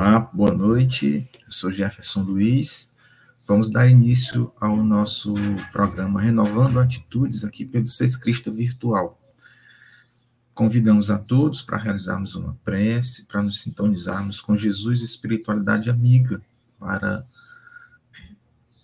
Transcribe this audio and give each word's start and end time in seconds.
Olá, 0.00 0.20
boa 0.32 0.52
noite. 0.52 1.28
Eu 1.44 1.50
sou 1.50 1.72
Jefferson 1.72 2.22
Luiz. 2.22 2.88
Vamos 3.44 3.68
dar 3.68 3.88
início 3.88 4.52
ao 4.60 4.76
nosso 4.76 5.34
programa 5.72 6.20
Renovando 6.20 6.78
Atitudes 6.78 7.42
aqui 7.42 7.64
pelo 7.66 7.88
Seis 7.88 8.16
Cristo 8.16 8.52
Virtual. 8.52 9.20
Convidamos 10.54 11.10
a 11.10 11.18
todos 11.18 11.62
para 11.62 11.78
realizarmos 11.78 12.36
uma 12.36 12.56
prece, 12.64 13.26
para 13.26 13.42
nos 13.42 13.60
sintonizarmos 13.60 14.40
com 14.40 14.56
Jesus 14.56 15.02
Espiritualidade 15.02 15.90
Amiga, 15.90 16.40
para 16.78 17.26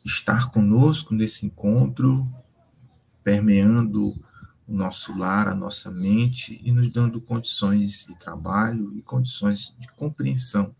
estar 0.05 0.51
conosco 0.51 1.15
nesse 1.15 1.47
encontro, 1.47 2.27
permeando 3.23 4.20
o 4.67 4.75
nosso 4.75 5.17
lar, 5.17 5.47
a 5.47 5.55
nossa 5.55 5.92
mente 5.92 6.61
e 6.65 6.73
nos 6.73 6.91
dando 6.91 7.20
condições 7.20 8.05
de 8.05 8.19
trabalho 8.19 8.92
e 8.97 9.01
condições 9.01 9.73
de 9.78 9.87
compreensão 9.92 10.75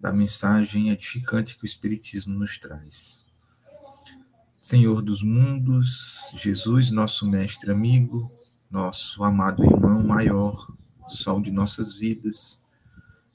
da 0.00 0.12
mensagem 0.12 0.90
edificante 0.90 1.56
que 1.56 1.64
o 1.64 1.66
Espiritismo 1.66 2.38
nos 2.38 2.58
traz. 2.58 3.24
Senhor 4.60 5.02
dos 5.02 5.22
mundos, 5.22 6.30
Jesus, 6.36 6.90
nosso 6.90 7.28
mestre 7.28 7.70
amigo, 7.70 8.30
nosso 8.70 9.24
amado 9.24 9.64
irmão 9.64 10.02
maior, 10.06 10.70
sol 11.08 11.40
de 11.40 11.50
nossas 11.50 11.94
vidas, 11.94 12.62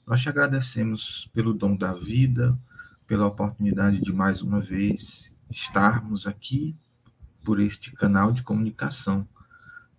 nós 0.06 0.20
te 0.20 0.28
agradecemos 0.28 1.28
pelo 1.34 1.52
dom 1.52 1.76
da 1.76 1.92
vida, 1.92 2.58
pela 3.06 3.26
oportunidade 3.26 4.00
de 4.00 4.12
mais 4.12 4.42
uma 4.42 4.60
vez 4.60 5.32
estarmos 5.50 6.26
aqui 6.26 6.76
por 7.42 7.60
este 7.60 7.92
canal 7.92 8.32
de 8.32 8.42
comunicação 8.42 9.28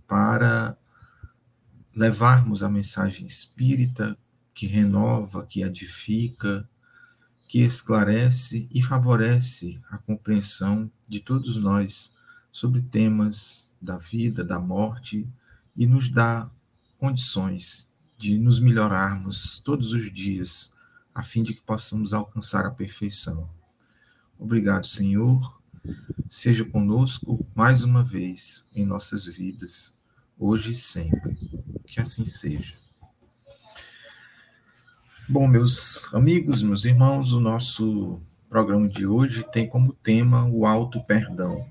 para 0.08 0.78
levarmos 1.96 2.64
a 2.64 2.70
mensagem 2.70 3.26
espírita 3.26 4.18
que 4.56 4.66
renova, 4.66 5.46
que 5.46 5.62
edifica, 5.62 6.68
que 7.48 7.60
esclarece 7.60 8.68
e 8.72 8.82
favorece 8.82 9.80
a 9.92 9.98
compreensão 9.98 10.90
de 11.08 11.20
todos 11.20 11.58
nós 11.58 12.12
sobre 12.52 12.82
temas 12.82 13.76
da 13.82 13.98
vida, 13.98 14.46
da 14.46 14.58
morte 14.58 15.28
e 15.76 15.86
nos 15.86 16.10
dá 16.10 16.50
condições 16.98 17.94
de 18.18 18.40
nos 18.40 18.62
melhorarmos 18.62 19.60
todos 19.60 19.92
os 19.92 20.12
dias, 20.12 20.72
a 21.14 21.22
fim 21.22 21.44
de 21.44 21.54
que 21.54 21.62
possamos 21.62 22.14
alcançar 22.14 22.66
a 22.66 22.72
perfeição. 22.72 23.50
Obrigado, 24.40 24.88
Senhor. 24.88 25.62
Seja 26.30 26.64
conosco 26.64 27.46
mais 27.54 27.84
uma 27.84 28.04
vez 28.04 28.68
em 28.74 28.86
nossas 28.86 29.26
vidas 29.26 29.94
hoje 30.40 30.72
e 30.72 30.76
sempre. 30.76 31.38
Que 31.86 32.00
assim 32.00 32.24
seja. 32.26 32.85
Bom, 35.28 35.48
meus 35.48 36.14
amigos, 36.14 36.62
meus 36.62 36.86
irmãos, 36.86 37.34
o 37.34 37.40
nosso 37.40 38.22
programa 38.48 38.88
de 38.88 39.08
hoje 39.08 39.44
tem 39.52 39.68
como 39.68 39.92
tema 39.92 40.46
o 40.46 40.68
auto 40.68 41.04
perdão. 41.04 41.66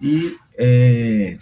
E 0.00 0.38
é, 0.56 1.38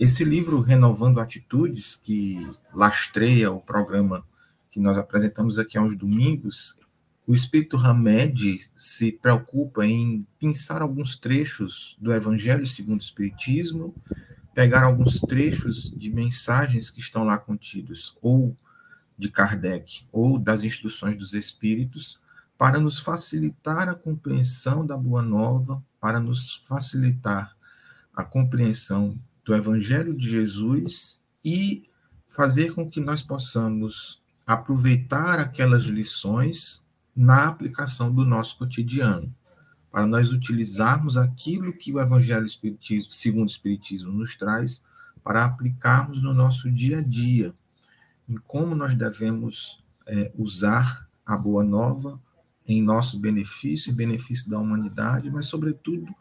esse 0.00 0.24
livro 0.24 0.60
Renovando 0.60 1.20
Atitudes, 1.20 1.94
que 1.94 2.44
lastreia 2.72 3.52
o 3.52 3.60
programa 3.60 4.26
que 4.68 4.80
nós 4.80 4.98
apresentamos 4.98 5.60
aqui 5.60 5.78
aos 5.78 5.96
domingos, 5.96 6.76
o 7.24 7.32
Espírito 7.32 7.76
Hamed 7.76 8.68
se 8.76 9.12
preocupa 9.12 9.86
em 9.86 10.26
pensar 10.40 10.82
alguns 10.82 11.16
trechos 11.16 11.96
do 12.00 12.12
Evangelho 12.12 12.66
segundo 12.66 13.00
o 13.00 13.04
Espiritismo 13.04 13.94
pegar 14.52 14.84
alguns 14.84 15.20
trechos 15.20 15.90
de 15.96 16.10
mensagens 16.10 16.88
que 16.88 17.00
estão 17.00 17.24
lá 17.24 17.36
contidos, 17.36 18.16
ou 18.22 18.56
de 19.16 19.30
Kardec, 19.30 20.06
ou 20.12 20.38
das 20.38 20.64
instruções 20.64 21.16
dos 21.16 21.32
Espíritos, 21.34 22.18
para 22.56 22.78
nos 22.78 22.98
facilitar 22.98 23.88
a 23.88 23.94
compreensão 23.94 24.86
da 24.86 24.96
Boa 24.96 25.22
Nova, 25.22 25.82
para 26.00 26.20
nos 26.20 26.56
facilitar 26.66 27.56
a 28.14 28.24
compreensão 28.24 29.18
do 29.44 29.54
Evangelho 29.54 30.14
de 30.14 30.28
Jesus 30.28 31.20
e 31.44 31.88
fazer 32.28 32.74
com 32.74 32.88
que 32.88 33.00
nós 33.00 33.22
possamos 33.22 34.22
aproveitar 34.46 35.38
aquelas 35.38 35.84
lições 35.84 36.84
na 37.14 37.48
aplicação 37.48 38.12
do 38.12 38.24
nosso 38.24 38.58
cotidiano 38.58 39.34
para 39.94 40.08
nós 40.08 40.32
utilizarmos 40.32 41.16
aquilo 41.16 41.72
que 41.72 41.92
o 41.92 42.00
Evangelho 42.00 42.48
segundo 43.12 43.44
o 43.44 43.52
Espiritismo 43.52 44.10
nos 44.10 44.34
traz, 44.34 44.82
para 45.22 45.44
aplicarmos 45.44 46.20
no 46.20 46.34
nosso 46.34 46.68
dia 46.68 46.98
a 46.98 47.00
dia, 47.00 47.54
em 48.28 48.36
como 48.46 48.74
nós 48.74 48.94
devemos 48.94 49.82
é, 50.06 50.32
usar 50.36 51.08
a 51.24 51.36
Boa 51.36 51.64
Nova 51.64 52.20
em 52.66 52.82
nosso 52.82 53.18
benefício 53.18 53.90
e 53.90 53.94
benefício 53.94 54.50
da 54.50 54.58
humanidade, 54.58 55.30
mas, 55.30 55.46
sobretudo, 55.46 56.14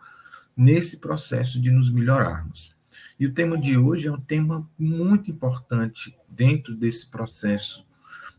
nesse 0.55 0.97
processo 0.97 1.59
de 1.59 1.71
nos 1.71 1.89
melhorarmos. 1.89 2.75
E 3.19 3.25
o 3.25 3.33
tema 3.33 3.57
de 3.57 3.77
hoje 3.77 4.07
é 4.07 4.11
um 4.11 4.19
tema 4.19 4.69
muito 4.77 5.31
importante 5.31 6.17
dentro 6.27 6.75
desse 6.75 7.09
processo 7.09 7.85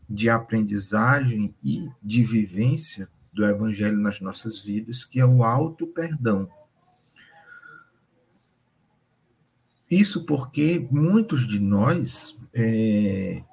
de 0.07 0.29
aprendizagem 0.29 1.55
e 1.63 1.89
de 2.01 2.23
vivência 2.23 3.09
do 3.33 3.45
Evangelho 3.45 3.97
nas 3.97 4.21
nossas 4.21 4.61
vidas, 4.61 5.03
que 5.03 5.19
é 5.19 5.25
o 5.25 5.43
auto 5.43 5.87
perdão. 5.87 6.49
Isso 9.89 10.25
porque 10.25 10.87
muitos 10.91 11.47
de 11.47 11.59
nós 11.59 12.37
é, 12.53 13.43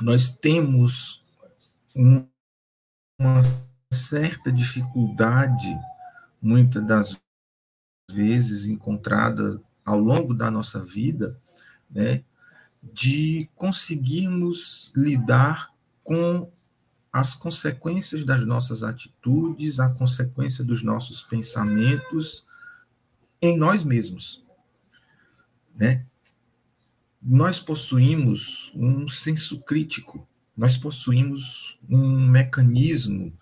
nós 0.00 0.30
temos 0.30 1.24
um, 1.94 2.26
uma 3.18 3.40
certa 3.92 4.52
dificuldade, 4.52 5.68
muitas 6.40 6.84
das 6.86 7.20
vezes 8.10 8.66
encontrada 8.66 9.62
ao 9.84 9.98
longo 9.98 10.34
da 10.34 10.50
nossa 10.50 10.84
vida, 10.84 11.38
né, 11.90 12.24
de 12.82 13.48
conseguirmos 13.54 14.92
lidar 14.94 15.72
com 16.02 16.50
as 17.12 17.34
consequências 17.34 18.24
das 18.24 18.44
nossas 18.44 18.82
atitudes, 18.82 19.78
a 19.78 19.88
consequência 19.88 20.64
dos 20.64 20.82
nossos 20.82 21.22
pensamentos 21.22 22.44
em 23.40 23.56
nós 23.56 23.84
mesmos. 23.84 24.44
Né? 25.74 26.04
Nós 27.26 27.58
possuímos 27.58 28.70
um 28.74 29.08
senso 29.08 29.62
crítico, 29.62 30.28
nós 30.54 30.76
possuímos 30.76 31.78
um 31.88 32.28
mecanismo 32.28 33.32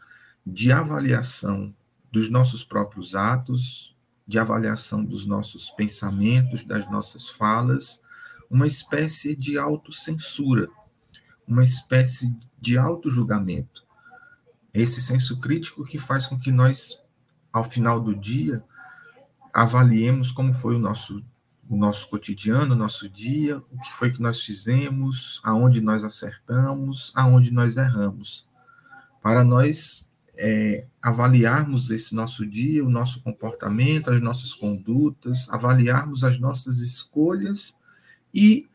de 0.47 0.71
avaliação 0.71 1.75
dos 2.13 2.31
nossos 2.31 2.63
próprios 2.63 3.17
atos, 3.17 3.93
de 4.25 4.39
avaliação 4.39 5.05
dos 5.05 5.27
nossos 5.27 5.69
pensamentos, 5.71 6.63
das 6.63 6.89
nossas 6.89 7.29
falas, 7.29 8.01
uma 8.49 8.69
espécie 8.69 9.35
de 9.35 9.59
autocensura, 9.59 10.69
uma 11.45 11.65
espécie 11.65 12.33
de 12.61 12.79
auto-julgamento. 12.79 13.85
Esse 14.73 15.01
senso 15.01 15.41
crítico 15.41 15.85
que 15.85 15.99
faz 15.99 16.29
com 16.29 16.39
que 16.39 16.53
nós, 16.53 17.03
ao 17.53 17.65
final 17.65 18.01
do 18.01 18.15
dia, 18.15 18.63
avaliemos 19.53 20.31
como 20.31 20.53
foi 20.53 20.77
o 20.77 20.79
nosso, 20.79 21.21
o 21.73 21.77
nosso 21.77 22.07
cotidiano, 22.11 22.75
o 22.75 22.79
nosso 22.79 23.09
dia, 23.09 23.57
o 23.57 23.81
que 23.81 23.95
foi 23.95 24.13
que 24.13 24.21
nós 24.21 24.43
fizemos, 24.43 25.41
aonde 25.43 25.81
nós 25.81 26.05
acertamos, 26.05 27.11
aonde 27.15 27.51
nós 27.51 27.79
erramos. 27.79 28.47
Para 29.23 29.43
nós 29.43 30.07
é, 30.37 30.85
avaliarmos 31.01 31.89
esse 31.89 32.15
nosso 32.15 32.45
dia, 32.45 32.85
o 32.85 32.91
nosso 32.91 33.23
comportamento, 33.23 34.11
as 34.11 34.21
nossas 34.21 34.53
condutas, 34.53 35.49
avaliarmos 35.49 36.23
as 36.25 36.39
nossas 36.39 36.81
escolhas 36.81 37.75
e 38.35 38.69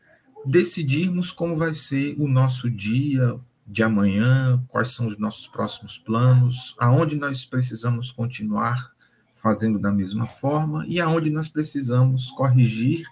decidirmos 0.44 1.30
como 1.30 1.56
vai 1.56 1.74
ser 1.74 2.16
o 2.18 2.26
nosso 2.26 2.68
dia, 2.68 3.38
de 3.64 3.84
amanhã, 3.84 4.60
quais 4.66 4.88
são 4.88 5.06
os 5.06 5.16
nossos 5.18 5.46
próximos 5.46 5.98
planos, 5.98 6.74
aonde 6.76 7.14
nós 7.14 7.46
precisamos 7.46 8.10
continuar 8.10 8.90
fazendo 9.40 9.78
da 9.78 9.92
mesma 9.92 10.26
forma 10.26 10.84
e 10.86 11.00
aonde 11.00 11.30
nós 11.30 11.48
precisamos 11.48 12.30
corrigir 12.32 13.06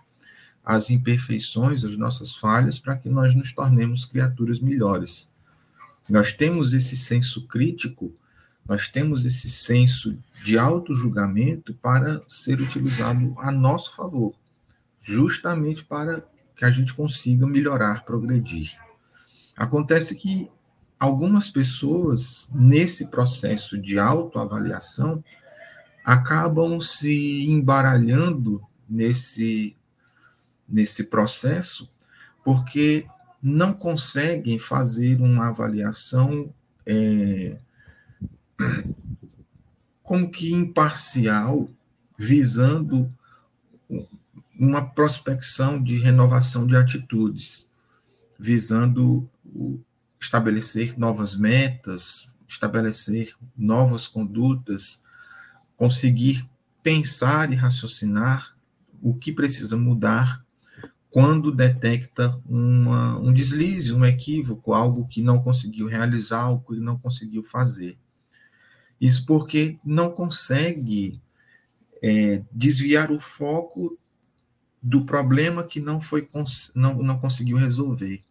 as 0.64 0.90
imperfeições, 0.90 1.84
as 1.84 1.96
nossas 1.96 2.34
falhas, 2.34 2.78
para 2.78 2.96
que 2.96 3.08
nós 3.08 3.34
nos 3.34 3.52
tornemos 3.52 4.05
criaturas 4.05 4.58
melhores. 4.58 5.31
Nós 6.11 6.32
temos 6.32 6.73
esse 6.73 6.96
senso 6.96 7.46
crítico, 7.46 8.12
nós 8.69 8.88
temos 8.88 9.25
esse 9.25 9.49
senso 9.49 10.19
de 10.44 10.58
auto-julgamento 10.58 11.73
para 11.75 12.20
ser 12.26 12.61
utilizado 12.61 13.34
a 13.38 13.52
nosso 13.52 13.94
favor, 13.94 14.34
justamente 15.00 15.84
para 15.84 16.26
que 16.56 16.64
a 16.64 16.70
gente 16.70 16.93
consiga 16.93 17.46
melhorar, 17.46 18.05
progredir. 18.05 18.76
Acontece 19.56 20.17
que 20.17 20.50
algumas 20.99 21.49
pessoas, 21.49 22.49
nesse 22.52 23.06
processo 23.06 23.79
de 23.79 23.99
autoavaliação, 24.00 25.22
acabam 26.06 26.81
se 26.81 27.50
embaralhando 27.50 28.62
nesse, 28.88 29.76
nesse 30.69 31.03
processo, 31.03 31.91
porque 32.44 33.05
não 33.43 33.73
conseguem 33.73 34.56
fazer 34.56 35.20
uma 35.20 35.49
avaliação 35.49 36.55
é, 36.87 37.58
como 40.00 40.31
que 40.31 40.53
imparcial, 40.53 41.69
visando 42.17 43.12
uma 44.56 44.88
prospecção 44.88 45.82
de 45.82 45.99
renovação 45.99 46.69
de 46.69 46.76
atitudes, 46.76 47.69
visando 48.38 49.29
estabelecer 50.20 50.97
novas 50.97 51.37
metas, 51.37 52.32
estabelecer 52.47 53.35
novas 53.56 54.06
condutas, 54.06 55.05
conseguir 55.76 56.49
pensar 56.82 57.52
e 57.52 57.56
raciocinar 57.56 58.56
o 59.02 59.14
que 59.14 59.32
precisa 59.32 59.76
mudar 59.76 60.44
quando 61.11 61.50
detecta 61.50 62.38
uma, 62.46 63.19
um 63.19 63.32
deslize, 63.32 63.93
um 63.93 64.05
equívoco, 64.05 64.75
algo 64.75 65.06
que 65.08 65.23
não 65.23 65.43
conseguiu 65.43 65.87
realizar, 65.87 66.43
algo 66.43 66.75
que 66.75 66.81
não 66.81 66.99
conseguiu 66.99 67.43
fazer. 67.43 67.99
Isso 69.00 69.25
porque 69.25 69.78
não 69.84 70.11
consegue 70.11 71.20
é, 72.02 72.43
desviar 72.52 73.11
o 73.11 73.19
foco 73.19 73.99
do 74.82 75.05
problema 75.05 75.64
que 75.64 75.81
não 75.81 76.00
foi 76.00 76.29
não, 76.75 76.94
não 77.02 77.19
conseguiu 77.19 77.56
resolver. 77.56 78.22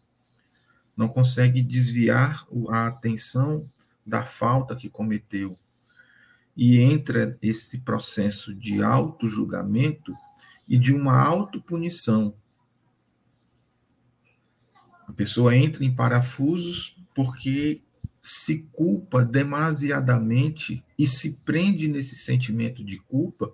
Não 0.95 1.07
consegue 1.07 1.61
desviar 1.61 2.47
a 2.69 2.87
atenção 2.87 3.69
da 4.05 4.23
falta 4.23 4.75
que 4.75 4.89
cometeu. 4.89 5.57
E 6.55 6.79
entra 6.79 7.37
esse 7.41 7.79
processo 7.79 8.53
de 8.53 8.81
auto-julgamento 8.81 10.13
e 10.67 10.77
de 10.77 10.93
uma 10.93 11.21
autopunição. 11.21 12.33
A 15.07 15.11
pessoa 15.11 15.55
entra 15.55 15.83
em 15.83 15.93
parafusos 15.93 16.97
porque 17.13 17.81
se 18.21 18.67
culpa 18.71 19.23
demasiadamente 19.23 20.83
e 20.97 21.05
se 21.05 21.37
prende 21.45 21.87
nesse 21.87 22.15
sentimento 22.15 22.83
de 22.83 22.97
culpa 22.97 23.53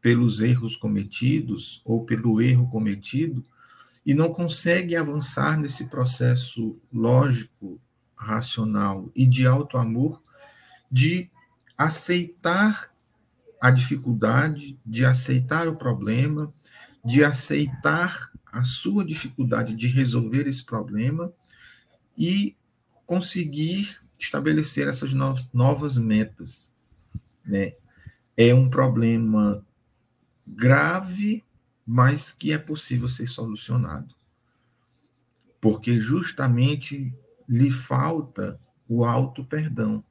pelos 0.00 0.40
erros 0.40 0.74
cometidos 0.74 1.82
ou 1.84 2.04
pelo 2.04 2.40
erro 2.40 2.68
cometido 2.68 3.42
e 4.04 4.14
não 4.14 4.32
consegue 4.32 4.96
avançar 4.96 5.58
nesse 5.58 5.86
processo 5.86 6.80
lógico, 6.92 7.80
racional 8.16 9.10
e 9.14 9.26
de 9.26 9.46
alto 9.46 9.76
amor 9.76 10.20
de 10.90 11.30
aceitar 11.84 12.92
a 13.60 13.70
dificuldade, 13.70 14.78
de 14.84 15.04
aceitar 15.04 15.68
o 15.68 15.76
problema, 15.76 16.52
de 17.04 17.24
aceitar 17.24 18.30
a 18.46 18.64
sua 18.64 19.04
dificuldade 19.04 19.74
de 19.74 19.86
resolver 19.86 20.46
esse 20.46 20.62
problema 20.62 21.32
e 22.16 22.56
conseguir 23.06 23.98
estabelecer 24.18 24.86
essas 24.86 25.12
novas 25.52 25.96
metas. 25.96 26.72
Né? 27.44 27.74
É 28.36 28.54
um 28.54 28.68
problema 28.68 29.64
grave, 30.46 31.42
mas 31.86 32.30
que 32.30 32.52
é 32.52 32.58
possível 32.58 33.08
ser 33.08 33.26
solucionado. 33.26 34.14
Porque 35.60 35.98
justamente 35.98 37.12
lhe 37.48 37.70
falta 37.70 38.60
o 38.88 39.04
auto-perdão. 39.04 40.04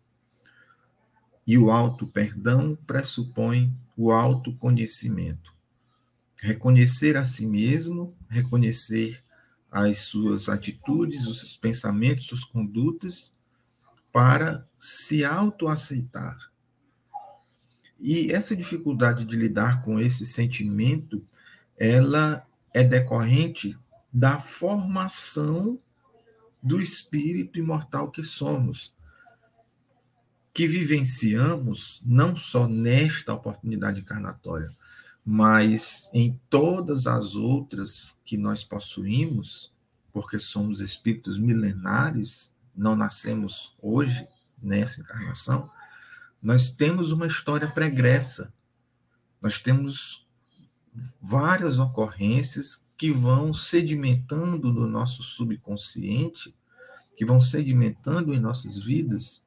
E 1.46 1.58
o 1.58 1.72
auto-perdão 1.72 2.78
pressupõe 2.86 3.76
o 3.98 4.12
autoconhecimento. 4.12 5.54
Reconhecer 6.38 7.18
a 7.18 7.26
si 7.26 7.46
mesmo, 7.46 8.16
reconhecer 8.30 9.24
as 9.72 10.00
suas 10.00 10.50
atitudes, 10.50 11.28
os 11.28 11.40
seus 11.40 11.56
pensamentos, 11.56 12.26
suas 12.26 12.44
condutas, 12.44 13.36
para 14.12 14.68
se 14.78 15.24
autoaceitar. 15.24 16.52
E 18.00 18.32
essa 18.32 18.56
dificuldade 18.56 19.24
de 19.24 19.36
lidar 19.36 19.84
com 19.84 20.00
esse 20.00 20.26
sentimento, 20.26 21.24
ela 21.78 22.46
é 22.74 22.84
decorrente 22.84 23.78
da 24.12 24.38
formação 24.38 25.78
do 26.62 26.82
espírito 26.82 27.58
imortal 27.58 28.10
que 28.10 28.24
somos 28.24 28.94
que 30.54 30.68
vivenciamos 30.68 32.02
não 32.06 32.36
só 32.36 32.68
nesta 32.68 33.34
oportunidade 33.34 34.02
encarnatória, 34.02 34.72
mas 35.24 36.10
em 36.14 36.40
todas 36.50 37.08
as 37.08 37.36
outras 37.36 38.20
que 38.26 38.38
nós 38.38 38.64
possuímos, 38.64 39.72
porque 40.12 40.40
somos 40.40 40.82
espíritos 40.82 41.38
milenares, 41.38 42.56
não 42.76 42.96
nascemos 42.96 43.76
hoje 43.82 44.28
nessa 44.62 45.02
encarnação, 45.02 45.70
nós 46.42 46.72
temos 46.72 47.12
uma 47.12 47.28
história 47.28 47.70
pregressa. 47.70 48.52
Nós 49.40 49.58
temos 49.60 50.28
várias 51.22 51.80
ocorrências 51.80 52.86
que 52.98 53.12
vão 53.12 53.54
sedimentando 53.54 54.74
no 54.74 54.88
nosso 54.88 55.24
subconsciente, 55.24 56.54
que 57.16 57.26
vão 57.26 57.40
sedimentando 57.40 58.34
em 58.34 58.40
nossas 58.40 58.80
vidas 58.80 59.44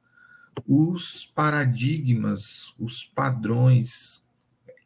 os 0.67 1.25
paradigmas, 1.25 2.73
os 2.79 3.03
padrões 3.03 4.23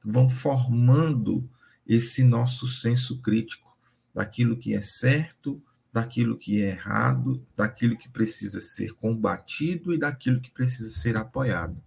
vão 0.04 0.28
formando 0.28 1.48
esse 1.88 2.24
nosso 2.24 2.68
senso 2.68 3.22
crítico 3.22 3.76
daquilo 4.14 4.58
que 4.58 4.74
é 4.74 4.82
certo, 4.82 5.62
daquilo 5.92 6.38
que 6.38 6.62
é 6.62 6.70
errado, 6.70 7.46
daquilo 7.56 7.98
que 7.98 8.10
precisa 8.10 8.60
ser 8.62 8.94
combatido 8.94 9.94
e 9.94 9.98
daquilo 9.98 10.40
que 10.40 10.52
precisa 10.52 10.90
ser 10.90 11.18
apoiado. 11.18 11.82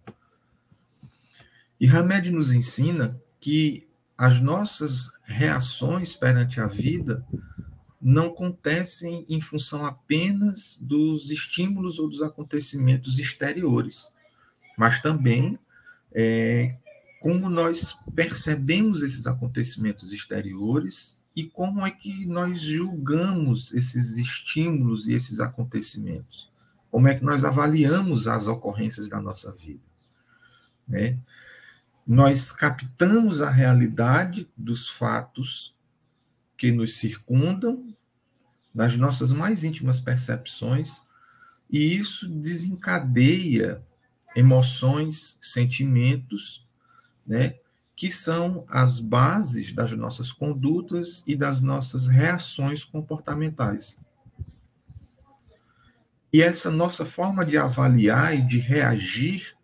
E 1.80 1.88
Hamed 1.88 2.30
nos 2.30 2.52
ensina 2.52 3.20
que 3.40 3.88
as 4.16 4.40
nossas 4.40 5.10
reações 5.24 6.14
perante 6.14 6.60
a 6.60 6.66
vida 6.66 7.26
não 8.02 8.26
acontecem 8.26 9.24
em 9.28 9.40
função 9.40 9.86
apenas 9.86 10.76
dos 10.82 11.30
estímulos 11.30 12.00
ou 12.00 12.08
dos 12.08 12.20
acontecimentos 12.20 13.18
exteriores, 13.18 14.12
mas 14.76 15.00
também 15.00 15.56
é, 16.10 16.76
como 17.20 17.48
nós 17.48 17.96
percebemos 18.14 19.02
esses 19.02 19.28
acontecimentos 19.28 20.10
exteriores 20.12 21.16
e 21.36 21.44
como 21.44 21.86
é 21.86 21.90
que 21.92 22.26
nós 22.26 22.60
julgamos 22.60 23.72
esses 23.72 24.18
estímulos 24.18 25.06
e 25.06 25.14
esses 25.14 25.38
acontecimentos. 25.38 26.50
Como 26.90 27.06
é 27.06 27.14
que 27.14 27.24
nós 27.24 27.44
avaliamos 27.44 28.26
as 28.26 28.48
ocorrências 28.48 29.08
da 29.08 29.20
nossa 29.20 29.52
vida. 29.52 29.80
Né? 30.86 31.16
Nós 32.06 32.50
captamos 32.50 33.40
a 33.40 33.48
realidade 33.48 34.50
dos 34.56 34.88
fatos 34.88 35.74
que 36.62 36.70
nos 36.70 36.98
circundam, 36.98 37.92
nas 38.72 38.96
nossas 38.96 39.32
mais 39.32 39.64
íntimas 39.64 39.98
percepções, 39.98 41.02
e 41.68 41.96
isso 41.96 42.28
desencadeia 42.28 43.82
emoções, 44.36 45.38
sentimentos, 45.42 46.64
né, 47.26 47.56
que 47.96 48.12
são 48.12 48.64
as 48.68 49.00
bases 49.00 49.72
das 49.72 49.90
nossas 49.90 50.30
condutas 50.30 51.24
e 51.26 51.34
das 51.34 51.60
nossas 51.60 52.06
reações 52.06 52.84
comportamentais. 52.84 54.00
E 56.32 56.40
essa 56.40 56.70
nossa 56.70 57.04
forma 57.04 57.44
de 57.44 57.58
avaliar 57.58 58.38
e 58.38 58.40
de 58.40 58.60
reagir 58.60 59.56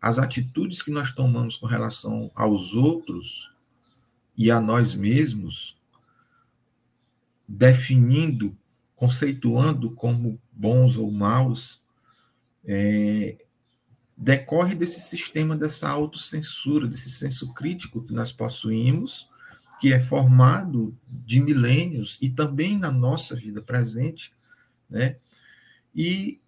às 0.00 0.18
atitudes 0.18 0.80
que 0.80 0.90
nós 0.90 1.12
tomamos 1.12 1.58
com 1.58 1.66
relação 1.66 2.30
aos 2.34 2.72
outros 2.72 3.52
e 4.34 4.50
a 4.50 4.62
nós 4.62 4.94
mesmos 4.94 5.76
definindo, 7.48 8.56
conceituando 8.94 9.90
como 9.90 10.40
bons 10.52 10.96
ou 10.96 11.10
maus, 11.10 11.82
é, 12.64 13.36
decorre 14.16 14.74
desse 14.74 15.00
sistema 15.00 15.56
dessa 15.56 15.88
autocensura, 15.88 16.88
desse 16.88 17.10
senso 17.10 17.52
crítico 17.52 18.02
que 18.02 18.12
nós 18.12 18.32
possuímos, 18.32 19.28
que 19.80 19.92
é 19.92 20.00
formado 20.00 20.96
de 21.06 21.40
milênios 21.40 22.18
e 22.20 22.30
também 22.30 22.78
na 22.78 22.90
nossa 22.90 23.36
vida 23.36 23.60
presente, 23.60 24.32
né? 24.88 25.16
E 25.94 26.40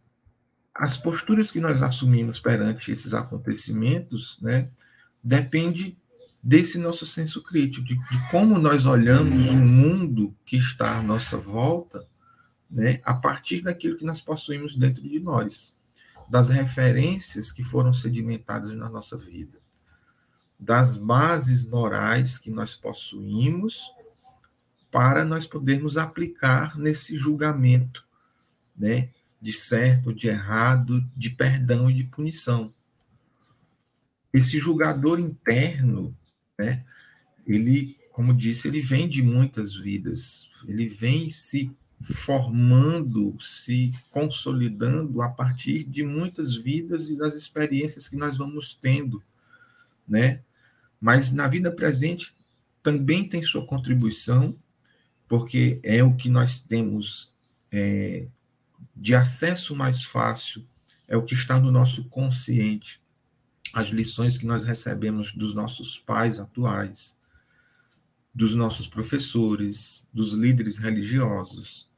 as 0.75 0.97
posturas 0.97 1.51
que 1.51 1.61
nós 1.61 1.83
assumimos 1.83 2.39
perante 2.39 2.93
esses 2.93 3.13
acontecimentos, 3.13 4.39
né, 4.41 4.71
depende 5.23 5.99
desse 6.43 6.79
nosso 6.79 7.05
senso 7.05 7.43
crítico, 7.43 7.85
de, 7.85 7.95
de, 7.95 8.31
como 8.31 8.59
nós 8.59 8.87
olhamos 8.87 9.49
o 9.49 9.57
mundo 9.57 10.35
que 10.45 10.57
está 10.57 10.99
à 10.99 11.03
nossa 11.03 11.37
volta, 11.37 12.07
né, 12.71 13.01
a 13.05 13.15
partir 13.15 13.63
daquilo 13.63 13.97
que 13.97 14.05
nós 14.05 14.21
possuímos 14.21 14.77
dentro 14.77 15.03
de 15.03 15.19
nós, 15.19 15.77
das 16.29 16.49
referências 16.49 17.51
que 17.51 17.63
foram 17.63 17.93
sedimentadas 17.93 18.75
na 18.75 18.89
nossa 18.89 19.17
vida, 19.17 19.59
das 20.59 20.97
bases 20.97 21.65
morais 21.65 22.37
que 22.37 22.51
nós 22.51 22.77
possuímos 22.77 23.93
para 24.91 25.25
nós 25.25 25.47
podermos 25.47 25.97
aplicar 25.97 26.79
nesse 26.79 27.17
julgamento, 27.17 28.07
né, 28.77 29.11
de 29.41 29.53
certo, 29.53 30.13
de 30.13 30.29
errado, 30.29 31.01
de 31.17 31.31
perdão 31.31 31.91
e 31.91 31.95
de 31.95 32.05
punição. 32.05 32.73
Esse 34.33 34.59
julgador 34.59 35.19
interno, 35.19 36.17
né, 36.59 36.85
ele, 37.47 37.97
como 38.13 38.35
disse, 38.35 38.67
ele 38.69 38.81
vem 38.81 39.09
de 39.09 39.23
muitas 39.23 39.77
vidas, 39.77 40.51
ele 40.67 40.89
vem 40.89 41.31
se 41.31 41.71
formando, 42.01 43.37
se 43.41 43.93
consolidando 44.11 45.21
a 45.23 45.29
partir 45.29 45.85
de 45.85 46.05
muitas 46.05 46.55
vidas 46.55 47.11
e 47.11 47.17
das 47.17 47.35
experiências 47.35 48.09
que 48.09 48.17
nós 48.17 48.37
vamos 48.37 48.75
tendo, 48.75 49.23
né? 50.07 50.41
Mas 51.01 51.33
na 51.33 51.49
vida 51.49 51.71
presente 51.73 52.35
também 52.83 53.29
tem 53.29 53.43
sua 53.43 53.67
contribuição, 53.67 54.57
porque 55.29 55.81
é 55.83 56.03
o 56.03 56.15
que 56.15 56.29
nós 56.29 56.61
temos 56.61 57.33
é, 57.71 58.27
de 58.95 59.15
acesso 59.15 59.75
mais 59.75 60.05
fácil, 60.05 60.65
é 61.07 61.17
o 61.17 61.23
que 61.23 61.35
está 61.35 61.59
no 61.59 61.71
nosso 61.71 62.05
consciente, 62.05 63.01
as 63.73 63.89
lições 63.89 64.39
que 64.39 64.47
nós 64.47 64.65
recebemos 64.65 65.33
dos 65.33 65.55
nossos 65.55 65.99
pais 65.99 66.39
atuais, 66.39 67.17
dos 68.35 68.55
nossos 68.55 68.87
professores, 68.87 70.09
dos 70.13 70.35
líderes 70.35 70.79
religiosos, 70.79 71.89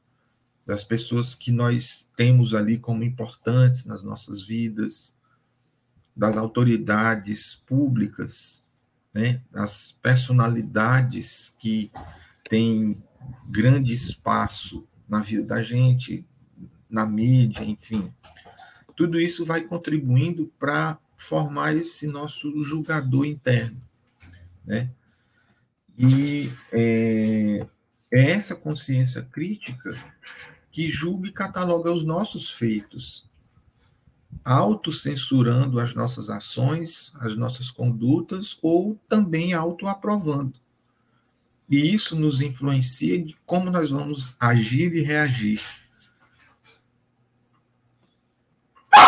das 0.65 0.83
pessoas 0.83 1.35
que 1.35 1.51
nós 1.51 2.09
temos 2.15 2.53
ali 2.53 2.77
como 2.77 3.03
importantes 3.03 3.85
nas 3.85 4.03
nossas 4.03 4.43
vidas, 4.43 5.17
das 6.15 6.37
autoridades 6.37 7.55
públicas, 7.55 8.65
né, 9.13 9.41
das 9.51 9.97
personalidades 10.01 11.55
que 11.59 11.91
têm 12.49 13.01
grande 13.47 13.93
espaço 13.93 14.87
na 15.07 15.19
vida 15.19 15.43
da 15.43 15.61
gente, 15.61 16.25
na 16.89 17.05
mídia, 17.05 17.63
enfim. 17.63 18.13
Tudo 18.95 19.19
isso 19.19 19.45
vai 19.45 19.61
contribuindo 19.61 20.51
para 20.59 20.97
formar 21.21 21.75
esse 21.75 22.07
nosso 22.07 22.63
julgador 22.63 23.25
interno, 23.25 23.79
né? 24.65 24.89
E 25.97 26.51
é, 26.71 27.67
é 28.11 28.31
essa 28.31 28.55
consciência 28.55 29.21
crítica 29.21 29.93
que 30.71 30.89
julga 30.89 31.27
e 31.27 31.31
cataloga 31.31 31.91
os 31.91 32.03
nossos 32.03 32.49
feitos, 32.49 33.29
autocensurando 34.43 35.79
as 35.79 35.93
nossas 35.93 36.29
ações, 36.29 37.13
as 37.17 37.35
nossas 37.35 37.69
condutas, 37.69 38.57
ou 38.61 38.97
também 39.07 39.53
autoaprovando. 39.53 40.59
E 41.69 41.93
isso 41.93 42.15
nos 42.15 42.41
influencia 42.41 43.21
de 43.21 43.35
como 43.45 43.69
nós 43.69 43.91
vamos 43.91 44.35
agir 44.39 44.93
e 44.93 45.01
reagir. 45.01 45.61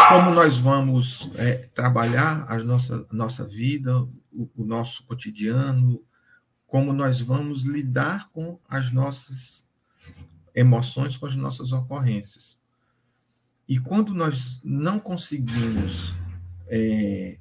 Como 0.10 0.32
nós 0.32 0.58
vamos 0.58 1.30
é, 1.36 1.70
trabalhar 1.74 2.46
a 2.50 2.58
nossa, 2.60 3.06
nossa 3.12 3.46
vida, 3.46 4.02
o, 4.32 4.50
o 4.56 4.63
nosso 4.63 5.04
cotidiano, 5.06 6.02
como 6.68 6.94
nós 6.94 7.20
vamos 7.20 7.63
lidar 7.63 8.30
com 8.32 8.60
as 8.68 8.92
nossas 8.92 9.68
emoções, 10.56 11.18
com 11.18 11.25
as 11.25 11.36
nossas 11.36 11.72
ocorrências. 11.72 12.58
E 13.68 13.80
quando 13.80 14.13
nós 14.13 14.62
não 14.63 15.00
conseguimos 15.00 16.13
é, 16.68 17.38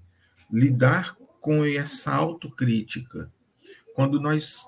lidar 0.51 1.17
com 1.41 1.65
essa 1.65 2.15
autocrítica, 2.15 3.33
quando 3.95 4.21
nós 4.21 4.67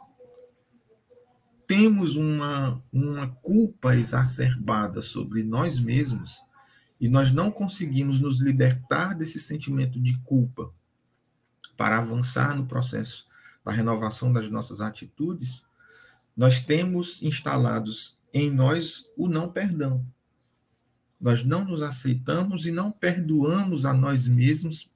temos 1.67 2.17
uma, 2.17 2.83
uma 2.93 3.29
culpa 3.43 3.97
exacerbada 3.97 5.01
sobre 5.01 5.43
nós 5.43 5.81
mesmos 5.81 6.43
e 7.05 7.09
nós 7.11 7.31
não 7.31 7.51
conseguimos 7.51 8.19
nos 8.19 8.41
libertar 8.41 9.15
desse 9.15 9.39
sentimento 9.39 10.01
de 10.01 10.17
culpa 10.21 10.73
para 11.77 11.99
avançar 11.99 12.57
no 12.57 12.65
processo 12.65 13.27
da 13.63 13.71
renovação 13.71 14.33
das 14.33 14.49
nossas 14.49 14.81
atitudes, 14.81 15.67
nós 16.35 16.61
temos 16.61 17.23
instalados 17.23 18.19
em 18.33 18.51
nós 18.51 19.05
o 19.19 19.29
não 19.29 19.53
perdão. 19.53 20.03
Nós 21.21 21.45
não 21.45 21.63
nos 21.63 21.83
aceitamos 21.83 22.65
e 22.65 22.71
não 22.71 22.91
perdoamos 22.91 23.85
a 23.85 23.93
nós 23.93 24.27
mesmos 24.27 24.91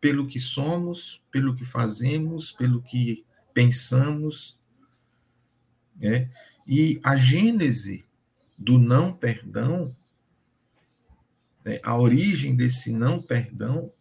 pelo 0.00 0.26
que 0.26 0.40
somos, 0.40 1.22
pelo 1.30 1.54
que 1.54 1.66
fazemos, 1.66 2.50
pelo 2.50 2.80
que 2.80 3.26
pensamos. 3.52 4.58
Né? 5.96 6.30
E 6.66 6.98
a 7.04 7.14
gênese 7.14 8.06
do 8.56 8.78
não 8.78 9.12
perdão, 9.12 9.94
né, 11.64 11.80
a 11.82 11.96
origem 11.96 12.54
desse 12.54 12.92
não 12.92 13.20
perdão, 13.20 13.92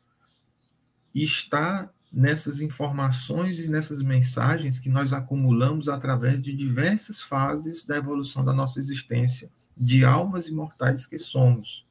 está 1.13 1.89
nessas 2.11 2.59
informações 2.59 3.59
e 3.59 3.67
nessas 3.67 4.01
mensagens 4.01 4.79
que 4.79 4.89
nós 4.89 5.13
acumulamos 5.13 5.87
através 5.87 6.41
de 6.41 6.53
diversas 6.53 7.21
fases 7.21 7.85
da 7.85 7.97
evolução 7.97 8.43
da 8.43 8.53
nossa 8.53 8.79
existência, 8.79 9.49
de 9.77 10.03
almas 10.03 10.49
imortais 10.49 11.07
que 11.07 11.17
somos. 11.17 11.85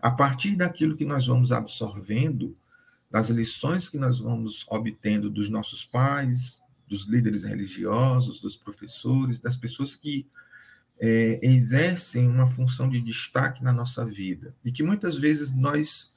A 0.00 0.10
partir 0.10 0.54
daquilo 0.54 0.96
que 0.96 1.04
nós 1.04 1.26
vamos 1.26 1.50
absorvendo, 1.50 2.54
das 3.10 3.30
lições 3.30 3.88
que 3.88 3.98
nós 3.98 4.18
vamos 4.18 4.66
obtendo 4.68 5.30
dos 5.30 5.48
nossos 5.48 5.84
pais, 5.84 6.60
dos 6.86 7.06
líderes 7.06 7.42
religiosos, 7.42 8.40
dos 8.40 8.56
professores, 8.56 9.40
das 9.40 9.56
pessoas 9.56 9.96
que 9.96 10.26
é, 10.98 11.38
exercem 11.42 12.26
uma 12.28 12.46
função 12.46 12.88
de 12.88 13.00
destaque 13.00 13.62
na 13.62 13.72
nossa 13.72 14.04
vida 14.04 14.54
e 14.64 14.72
que 14.72 14.82
muitas 14.82 15.16
vezes 15.16 15.50
nós 15.50 16.14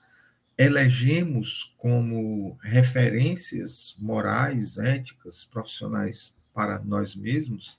elegemos 0.58 1.74
como 1.78 2.58
referências 2.62 3.96
morais, 3.98 4.78
éticas, 4.78 5.46
profissionais 5.46 6.36
para 6.54 6.80
nós 6.80 7.16
mesmos, 7.16 7.78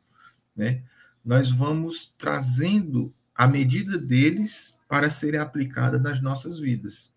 né, 0.56 0.82
nós 1.24 1.50
vamos 1.50 2.14
trazendo 2.16 3.12
a 3.34 3.46
medida 3.46 3.98
deles 3.98 4.76
para 4.88 5.10
serem 5.10 5.40
aplicadas 5.40 6.00
nas 6.00 6.20
nossas 6.20 6.58
vidas. 6.58 7.12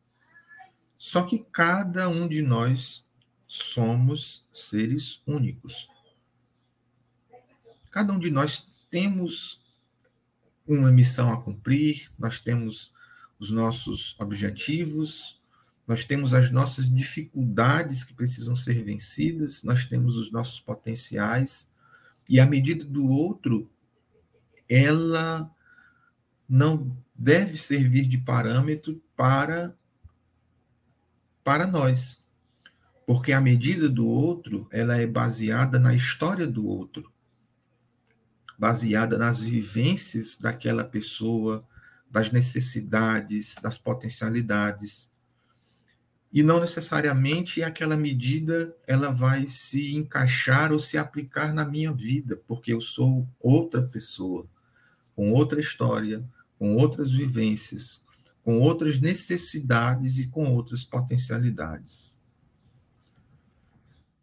Só 0.98 1.24
que 1.24 1.46
cada 1.52 2.08
um 2.10 2.28
de 2.28 2.42
nós 2.42 3.06
somos 3.48 4.48
seres 4.52 5.22
únicos. 5.26 5.88
Cada 7.92 8.12
um 8.12 8.20
de 8.20 8.32
nós 8.32 8.70
temos 8.90 9.63
uma 10.66 10.92
missão 10.92 11.32
a 11.32 11.42
cumprir, 11.42 12.10
nós 12.18 12.40
temos 12.40 12.94
os 13.40 13.52
nossos 13.52 14.16
objetivos, 14.20 15.42
nós 15.88 16.06
temos 16.06 16.34
as 16.34 16.50
nossas 16.50 16.90
dificuldades 16.90 18.04
que 18.04 18.14
precisam 18.14 18.56
ser 18.56 18.84
vencidas, 18.84 19.64
nós 19.64 19.86
temos 19.86 20.18
os 20.18 20.32
nossos 20.32 20.62
potenciais, 20.62 21.70
e 22.30 22.40
a 22.40 22.46
medida 22.46 22.86
do 22.86 23.06
outro, 23.06 23.70
ela 24.70 25.52
não 26.48 26.96
deve 27.14 27.58
servir 27.58 28.06
de 28.08 28.18
parâmetro 28.18 29.02
para 29.16 29.76
para 31.44 31.68
nós. 31.68 32.22
Porque 33.06 33.34
a 33.34 33.42
medida 33.42 33.90
do 33.90 34.08
outro, 34.08 34.66
ela 34.72 34.98
é 34.98 35.06
baseada 35.06 35.78
na 35.78 35.94
história 35.94 36.48
do 36.48 36.66
outro, 36.66 37.12
baseada 38.58 39.18
nas 39.18 39.44
vivências 39.44 40.38
daquela 40.38 40.84
pessoa, 40.84 41.66
das 42.10 42.32
necessidades, 42.32 43.56
das 43.62 43.78
potencialidades 43.78 45.12
e 46.34 46.42
não 46.42 46.60
necessariamente 46.60 47.62
aquela 47.62 47.96
medida 47.96 48.76
ela 48.88 49.12
vai 49.12 49.48
se 49.48 49.96
encaixar 49.96 50.72
ou 50.72 50.80
se 50.80 50.98
aplicar 50.98 51.54
na 51.54 51.64
minha 51.64 51.94
vida, 51.94 52.42
porque 52.48 52.74
eu 52.74 52.82
sou 52.82 53.28
outra 53.40 53.84
pessoa, 53.84 54.48
com 55.16 55.32
outra 55.32 55.62
história, 55.62 56.28
com 56.58 56.74
outras 56.74 57.12
vivências, 57.12 58.04
com 58.44 58.58
outras 58.60 59.00
necessidades 59.00 60.18
e 60.18 60.26
com 60.26 60.52
outras 60.52 60.84
potencialidades. 60.84 62.18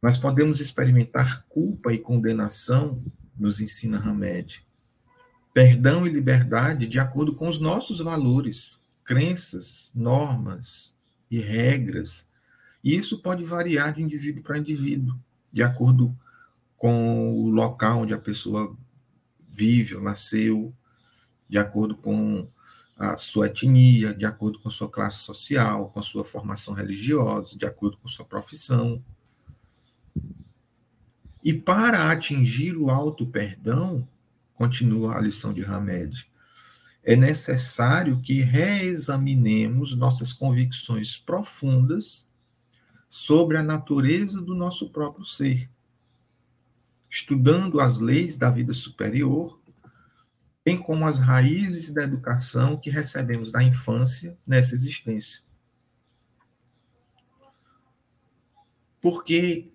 Nós 0.03 0.19
podemos 0.19 0.59
experimentar 0.61 1.45
culpa 1.49 1.93
e 1.93 1.99
condenação, 1.99 3.01
nos 3.41 3.61
ensina 3.61 3.99
Hamed. 3.99 4.65
Perdão 5.53 6.07
e 6.07 6.11
liberdade 6.11 6.87
de 6.87 6.99
acordo 6.99 7.35
com 7.35 7.49
os 7.49 7.59
nossos 7.59 8.01
valores, 8.01 8.81
crenças, 9.03 9.91
normas, 9.95 10.97
e 11.31 11.39
regras. 11.39 12.27
E 12.83 12.97
isso 12.97 13.23
pode 13.23 13.45
variar 13.45 13.95
de 13.95 14.03
indivíduo 14.03 14.43
para 14.43 14.59
indivíduo, 14.59 15.19
de 15.53 15.63
acordo 15.63 16.17
com 16.77 17.35
o 17.35 17.51
local 17.51 18.01
onde 18.01 18.15
a 18.15 18.19
pessoa 18.19 18.77
vive 19.49 19.95
ou 19.95 20.03
nasceu, 20.03 20.75
de 21.49 21.59
acordo 21.59 21.95
com 21.97 22.49
a 22.97 23.17
sua 23.17 23.47
etnia, 23.47 24.15
de 24.15 24.27
acordo 24.27 24.59
com 24.59 24.69
a 24.69 24.73
sua 24.73 24.89
classe 24.89 25.19
social, 25.19 25.91
com 25.91 26.01
a 26.01 26.03
sua 26.03 26.25
formação 26.25 26.75
religiosa, 26.75 27.57
de 27.57 27.67
acordo 27.67 27.97
com 27.99 28.09
a 28.09 28.11
sua 28.11 28.25
profissão. 28.25 29.03
E 31.43 31.55
para 31.55 32.11
atingir 32.11 32.77
o 32.77 32.91
alto 32.91 33.27
perdão, 33.27 34.07
continua 34.55 35.17
a 35.17 35.21
lição 35.21 35.55
de 35.55 35.65
Hamed, 35.65 36.31
é 37.03 37.17
necessário 37.17 38.21
que 38.21 38.43
reexaminemos 38.43 39.97
nossas 39.97 40.35
convicções 40.35 41.17
profundas 41.17 42.29
sobre 43.09 43.57
a 43.57 43.63
natureza 43.63 44.43
do 44.43 44.55
nosso 44.55 44.91
próprio 44.91 45.25
ser, 45.25 45.69
estudando 47.09 47.81
as 47.81 47.99
leis 47.99 48.37
da 48.37 48.51
vida 48.51 48.75
superior, 48.75 49.59
bem 50.65 50.79
como 50.79 51.07
as 51.07 51.19
raízes 51.19 51.91
da 51.91 52.03
educação 52.03 52.77
que 52.77 52.91
recebemos 52.91 53.51
da 53.51 53.63
infância 53.63 54.39
nessa 54.47 54.75
existência. 54.75 55.43
Porque 59.01 59.73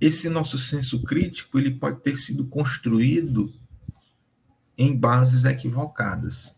esse 0.00 0.30
nosso 0.30 0.58
senso 0.58 1.02
crítico 1.02 1.58
ele 1.58 1.72
pode 1.72 2.00
ter 2.00 2.16
sido 2.16 2.46
construído 2.46 3.52
em 4.78 4.96
bases 4.96 5.44
equivocadas. 5.44 6.56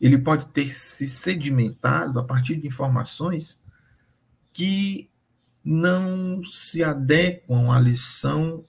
Ele 0.00 0.16
pode 0.16 0.46
ter 0.48 0.72
se 0.72 1.06
sedimentado 1.08 2.20
a 2.20 2.24
partir 2.24 2.56
de 2.56 2.68
informações 2.68 3.60
que 4.52 5.10
não 5.64 6.42
se 6.44 6.82
adequam 6.82 7.70
à 7.72 7.78
lição 7.78 8.64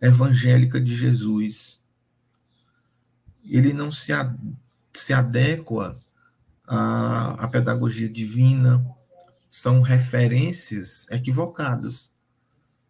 evangélica 0.00 0.80
de 0.80 0.96
Jesus. 0.96 1.84
Ele 3.44 3.72
não 3.72 3.90
se, 3.90 4.12
se 4.92 5.12
adequa 5.12 6.00
à, 6.66 7.44
à 7.44 7.48
pedagogia 7.48 8.08
divina, 8.08 8.84
são 9.50 9.82
referências 9.82 11.08
equivocadas 11.10 12.14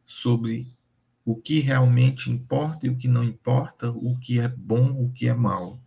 sobre 0.04 0.76
o 1.24 1.34
que 1.34 1.58
realmente 1.60 2.30
importa 2.30 2.86
e 2.86 2.90
o 2.90 2.96
que 2.96 3.08
não 3.08 3.24
importa, 3.24 3.90
o 3.90 4.18
que 4.18 4.38
é 4.38 4.46
bom, 4.46 4.90
o 5.02 5.10
que 5.10 5.26
é 5.26 5.32
mal. 5.32 5.80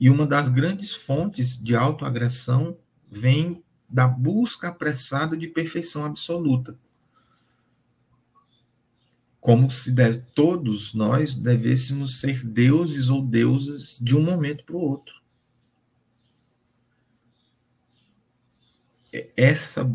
E 0.00 0.08
uma 0.08 0.26
das 0.26 0.48
grandes 0.48 0.94
fontes 0.94 1.62
de 1.62 1.76
autoagressão 1.76 2.78
vem 3.10 3.62
da 3.88 4.08
busca 4.08 4.68
apressada 4.68 5.36
de 5.36 5.46
perfeição 5.46 6.04
absoluta. 6.04 6.76
Como 9.40 9.70
se 9.70 9.92
deve, 9.92 10.22
todos 10.34 10.94
nós 10.94 11.34
devêssemos 11.34 12.18
ser 12.18 12.42
deuses 12.42 13.10
ou 13.10 13.22
deusas 13.22 13.98
de 14.00 14.16
um 14.16 14.22
momento 14.22 14.64
para 14.64 14.76
o 14.76 14.80
outro. 14.80 15.23
Essa 19.36 19.88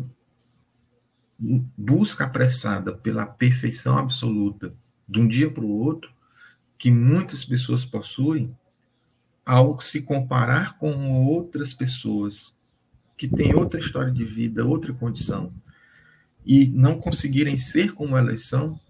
busca 1.76 2.24
apressada 2.24 2.96
pela 2.96 3.26
perfeição 3.26 3.98
absoluta 3.98 4.74
de 5.08 5.20
um 5.20 5.26
dia 5.26 5.50
para 5.50 5.64
o 5.64 5.68
outro, 5.68 6.12
que 6.78 6.90
muitas 6.90 7.44
pessoas 7.44 7.84
possuem, 7.84 8.56
ao 9.44 9.80
se 9.80 10.02
comparar 10.02 10.78
com 10.78 11.12
outras 11.12 11.74
pessoas 11.74 12.56
que 13.16 13.26
têm 13.26 13.54
outra 13.54 13.80
história 13.80 14.12
de 14.12 14.24
vida, 14.24 14.64
outra 14.64 14.92
condição, 14.94 15.52
e 16.44 16.68
não 16.68 16.98
conseguirem 16.98 17.56
ser 17.56 17.92
como 17.92 18.16
elas 18.16 18.46
são, 18.46 18.80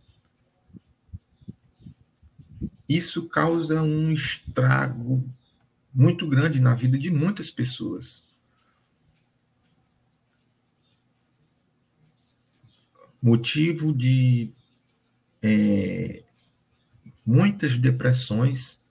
isso 2.88 3.28
causa 3.28 3.82
um 3.82 4.10
estrago 4.10 5.24
muito 5.94 6.28
grande 6.28 6.60
na 6.60 6.74
vida 6.74 6.98
de 6.98 7.10
muitas 7.10 7.50
pessoas. 7.50 8.24
Motivo 13.22 13.92
de 13.92 14.50
é, 15.42 16.22
muitas 17.24 17.76
depressões, 17.76 18.82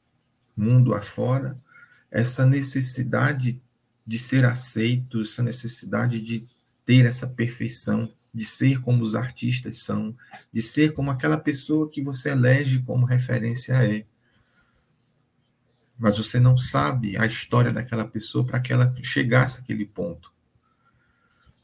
mundo 0.55 0.93
afora, 0.93 1.59
essa 2.11 2.45
necessidade 2.45 3.61
de 4.05 4.19
ser 4.19 4.45
aceito, 4.45 5.21
essa 5.21 5.43
necessidade 5.43 6.19
de 6.19 6.47
ter 6.85 7.05
essa 7.05 7.27
perfeição, 7.27 8.11
de 8.33 8.43
ser 8.43 8.81
como 8.81 9.03
os 9.03 9.15
artistas 9.15 9.79
são, 9.79 10.15
de 10.51 10.61
ser 10.61 10.93
como 10.93 11.11
aquela 11.11 11.37
pessoa 11.37 11.89
que 11.89 12.01
você 12.01 12.29
elege 12.29 12.81
como 12.81 13.05
referência 13.05 13.73
é. 13.73 14.05
Mas 15.97 16.17
você 16.17 16.39
não 16.39 16.57
sabe 16.57 17.17
a 17.17 17.25
história 17.25 17.71
daquela 17.71 18.07
pessoa 18.07 18.45
para 18.45 18.59
que 18.59 18.71
ela 18.71 18.93
chegasse 19.01 19.61
àquele 19.61 19.85
ponto. 19.85 20.31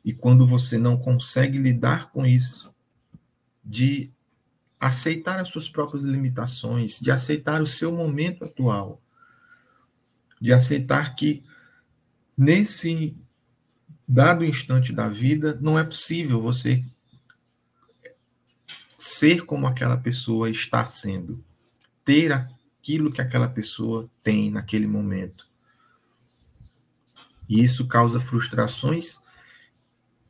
E 0.06 0.14
quando 0.14 0.46
você 0.46 0.78
não 0.78 0.96
consegue 0.96 1.58
lidar 1.58 2.12
com 2.12 2.24
isso, 2.24 2.72
de 3.64 4.14
aceitar 4.80 5.40
as 5.40 5.48
suas 5.48 5.68
próprias 5.68 6.04
limitações, 6.04 7.00
de 7.00 7.10
aceitar 7.10 7.60
o 7.60 7.66
seu 7.66 7.92
momento 7.92 8.44
atual, 8.44 9.02
de 10.40 10.54
aceitar 10.54 11.16
que 11.16 11.44
nesse 12.38 13.18
dado 14.08 14.46
instante 14.46 14.94
da 14.94 15.10
vida 15.10 15.58
não 15.60 15.80
é 15.80 15.84
possível 15.84 16.40
você 16.40 16.86
ser 18.96 19.44
como 19.44 19.66
aquela 19.66 19.98
pessoa 19.98 20.52
está 20.52 20.86
sendo, 20.86 21.44
ter 22.04 22.32
aquilo 22.32 23.12
que 23.12 23.22
aquela 23.22 23.50
pessoa 23.50 24.08
tem 24.22 24.52
naquele 24.52 24.86
momento. 24.86 25.48
E 27.50 27.64
isso 27.64 27.88
causa 27.88 28.20
frustrações 28.20 29.25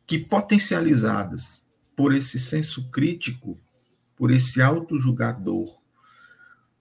que 0.06 0.20
potencializadas 0.20 1.64
por 1.96 2.14
esse 2.14 2.38
senso 2.38 2.90
crítico, 2.90 3.60
por 4.16 4.32
esse 4.32 4.62
auto-julgador, 4.62 5.82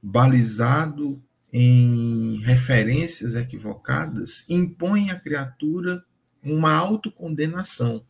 balizado 0.03 1.23
em 1.53 2.39
referências 2.43 3.35
equivocadas, 3.37 4.45
impõe 4.49 5.11
à 5.11 5.19
criatura 5.19 6.05
uma 6.43 6.73
autocondenação. 6.73 8.05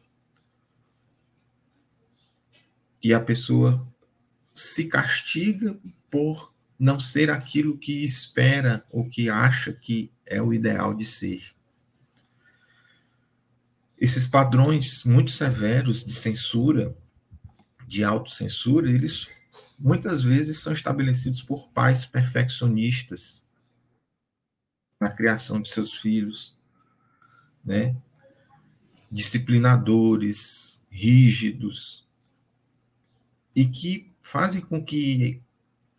E 3.02 3.12
a 3.12 3.20
pessoa 3.20 3.86
se 4.54 4.86
castiga 4.88 5.78
por 6.10 6.54
não 6.78 6.98
ser 6.98 7.30
aquilo 7.30 7.76
que 7.76 8.02
espera 8.02 8.84
ou 8.90 9.08
que 9.08 9.28
acha 9.28 9.72
que 9.72 10.10
é 10.24 10.40
o 10.42 10.52
ideal 10.52 10.94
de 10.94 11.04
ser. 11.04 11.54
Esses 13.98 14.26
padrões 14.26 15.04
muito 15.04 15.30
severos 15.30 16.04
de 16.04 16.12
censura, 16.12 16.96
de 17.86 18.02
autocensura, 18.02 18.90
eles 18.90 19.30
muitas 19.78 20.22
vezes 20.22 20.58
são 20.60 20.72
estabelecidos 20.72 21.42
por 21.42 21.68
pais 21.70 22.04
perfeccionistas 22.04 23.46
na 25.00 25.10
criação 25.10 25.60
de 25.60 25.68
seus 25.68 25.94
filhos, 25.94 26.56
né? 27.64 27.96
disciplinadores, 29.10 30.82
rígidos, 30.90 32.06
e 33.54 33.64
que 33.64 34.12
fazem 34.20 34.60
com 34.60 34.84
que 34.84 35.40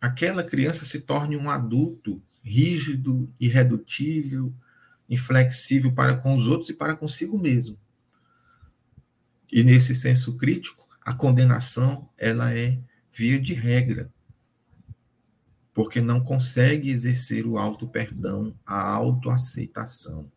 aquela 0.00 0.44
criança 0.44 0.84
se 0.84 1.00
torne 1.00 1.36
um 1.36 1.48
adulto 1.48 2.22
rígido, 2.42 3.32
irredutível, 3.40 4.52
inflexível 5.08 5.92
para 5.92 6.16
com 6.16 6.36
os 6.36 6.46
outros 6.46 6.68
e 6.68 6.74
para 6.74 6.94
consigo 6.94 7.38
mesmo. 7.38 7.78
E 9.50 9.62
nesse 9.62 9.94
senso 9.94 10.36
crítico, 10.36 10.86
a 11.00 11.14
condenação 11.14 12.08
ela 12.18 12.52
é 12.52 12.78
via 13.12 13.40
de 13.40 13.54
regra, 13.54 14.12
porque 15.72 16.00
não 16.00 16.22
consegue 16.22 16.90
exercer 16.90 17.46
o 17.46 17.58
auto 17.58 17.86
perdão, 17.86 18.58
a 18.66 18.80
autoaceitação. 18.80 20.30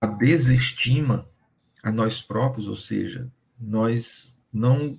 A 0.00 0.06
desestima 0.06 1.28
a 1.82 1.92
nós 1.92 2.20
próprios, 2.20 2.66
ou 2.66 2.76
seja, 2.76 3.30
nós 3.58 4.42
não 4.52 4.98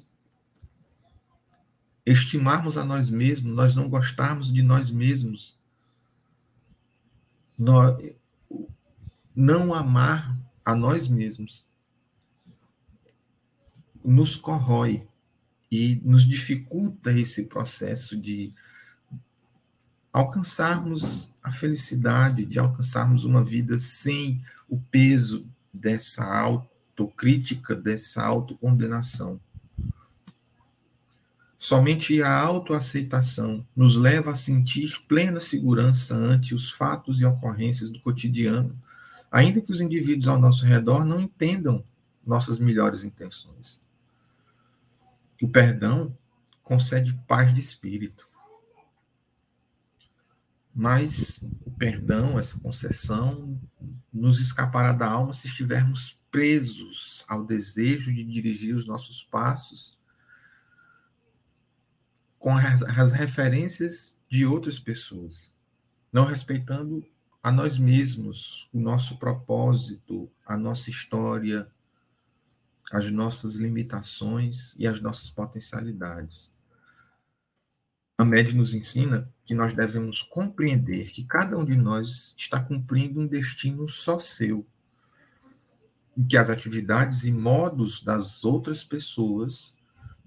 estimarmos 2.05 2.77
a 2.77 2.85
nós 2.85 3.09
mesmos, 3.09 3.53
nós 3.53 3.75
não 3.75 3.89
gostarmos 3.89 4.51
de 4.51 4.61
nós 4.61 4.89
mesmos, 4.89 5.57
nós, 7.57 7.97
não 9.35 9.73
amar 9.73 10.37
a 10.63 10.75
nós 10.75 11.07
mesmos 11.07 11.65
nos 14.03 14.35
corrói 14.35 15.07
e 15.71 16.01
nos 16.03 16.27
dificulta 16.27 17.11
esse 17.11 17.45
processo 17.45 18.17
de 18.17 18.53
alcançarmos 20.11 21.33
a 21.41 21.51
felicidade, 21.51 22.45
de 22.45 22.59
alcançarmos 22.59 23.23
uma 23.23 23.43
vida 23.43 23.79
sem 23.79 24.43
o 24.67 24.77
peso 24.77 25.47
dessa 25.73 26.25
autocrítica, 26.25 27.75
dessa 27.75 28.23
autocondenação. 28.23 29.39
Somente 31.57 32.21
a 32.21 32.39
autoaceitação 32.39 33.65
nos 33.75 33.95
leva 33.95 34.31
a 34.31 34.35
sentir 34.35 34.99
plena 35.07 35.39
segurança 35.39 36.15
ante 36.15 36.55
os 36.55 36.71
fatos 36.71 37.21
e 37.21 37.25
ocorrências 37.25 37.87
do 37.89 37.99
cotidiano, 37.99 38.75
ainda 39.31 39.61
que 39.61 39.71
os 39.71 39.79
indivíduos 39.79 40.27
ao 40.27 40.39
nosso 40.39 40.65
redor 40.65 41.05
não 41.05 41.21
entendam 41.21 41.83
nossas 42.25 42.59
melhores 42.59 43.03
intenções. 43.05 43.81
O 45.41 45.47
perdão 45.47 46.15
concede 46.61 47.13
paz 47.27 47.53
de 47.53 47.59
espírito. 47.59 48.29
Mas 50.73 51.43
o 51.65 51.71
perdão, 51.71 52.37
essa 52.37 52.59
concessão, 52.59 53.59
nos 54.13 54.39
escapará 54.39 54.91
da 54.91 55.09
alma 55.09 55.33
se 55.33 55.47
estivermos 55.47 56.19
presos 56.29 57.25
ao 57.27 57.43
desejo 57.43 58.13
de 58.13 58.23
dirigir 58.23 58.75
os 58.75 58.85
nossos 58.85 59.23
passos 59.23 59.97
com 62.39 62.55
as, 62.55 62.81
as 62.83 63.11
referências 63.11 64.17
de 64.29 64.45
outras 64.45 64.79
pessoas, 64.79 65.53
não 66.11 66.25
respeitando 66.25 67.05
a 67.43 67.51
nós 67.51 67.79
mesmos, 67.79 68.69
o 68.71 68.79
nosso 68.79 69.17
propósito, 69.17 70.31
a 70.45 70.55
nossa 70.55 70.89
história, 70.89 71.67
as 72.91 73.09
nossas 73.09 73.55
limitações 73.55 74.75
e 74.77 74.85
as 74.85 74.99
nossas 74.99 75.31
potencialidades. 75.31 76.53
A 78.17 78.25
MED 78.25 78.55
nos 78.55 78.75
ensina 78.75 79.27
que 79.45 79.55
nós 79.55 79.73
devemos 79.73 80.21
compreender 80.21 81.11
que 81.11 81.23
cada 81.23 81.57
um 81.57 81.65
de 81.65 81.75
nós 81.75 82.35
está 82.37 82.59
cumprindo 82.59 83.19
um 83.19 83.25
destino 83.25 83.89
só 83.89 84.19
seu, 84.19 84.67
e 86.15 86.23
que 86.23 86.37
as 86.37 86.49
atividades 86.49 87.23
e 87.23 87.31
modos 87.31 88.03
das 88.03 88.43
outras 88.43 88.83
pessoas 88.83 89.73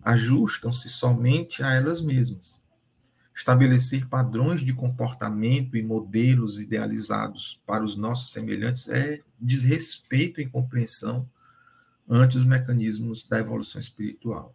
ajustam-se 0.02 0.88
somente 0.88 1.62
a 1.62 1.72
elas 1.72 2.02
mesmas. 2.02 2.63
Estabelecer 3.34 4.08
padrões 4.08 4.60
de 4.60 4.72
comportamento 4.72 5.76
e 5.76 5.82
modelos 5.82 6.60
idealizados 6.60 7.60
para 7.66 7.82
os 7.82 7.96
nossos 7.96 8.32
semelhantes 8.32 8.88
é 8.88 9.20
desrespeito 9.40 10.40
e 10.40 10.44
incompreensão 10.44 11.28
ante 12.08 12.38
os 12.38 12.44
mecanismos 12.44 13.26
da 13.26 13.40
evolução 13.40 13.80
espiritual. 13.80 14.54